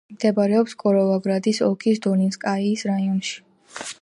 მდებარეობს 0.13 0.73
კიროვოგრადის 0.83 1.61
ოლქის 1.67 2.03
დოლინსკაიის 2.07 2.87
რაიონში. 2.93 3.39